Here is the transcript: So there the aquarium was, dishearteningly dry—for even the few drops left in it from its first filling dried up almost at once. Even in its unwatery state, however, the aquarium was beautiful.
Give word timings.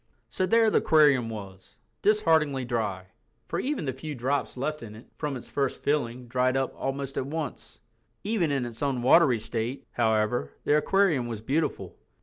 So 0.29 0.47
there 0.47 0.71
the 0.71 0.79
aquarium 0.79 1.29
was, 1.29 1.75
dishearteningly 2.01 2.65
dry—for 2.65 3.59
even 3.59 3.85
the 3.85 3.93
few 3.93 4.15
drops 4.15 4.57
left 4.57 4.81
in 4.81 4.95
it 4.95 5.05
from 5.15 5.37
its 5.37 5.47
first 5.47 5.83
filling 5.83 6.27
dried 6.27 6.57
up 6.57 6.73
almost 6.75 7.17
at 7.17 7.27
once. 7.27 7.79
Even 8.23 8.51
in 8.51 8.65
its 8.65 8.81
unwatery 8.81 9.39
state, 9.39 9.85
however, 9.91 10.53
the 10.63 10.75
aquarium 10.75 11.27
was 11.27 11.41
beautiful. 11.41 11.99